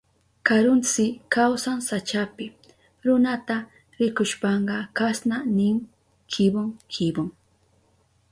[0.47, 2.45] Karuntsi kawsan sachapi.
[3.05, 3.57] Runata
[3.97, 5.77] rikushpanka kasna nin:
[6.31, 7.27] kibon kibon.